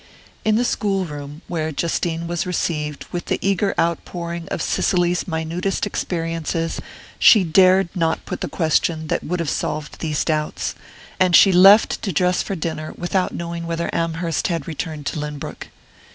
[0.43, 5.85] In the school room, where Justine was received with the eager outpouring of Cicely's minutest
[5.85, 6.81] experiences,
[7.19, 10.73] she dared not put the question that would have solved these doubts;
[11.19, 15.67] and she left to dress for dinner without knowing whether Amherst had returned to Lynbrook.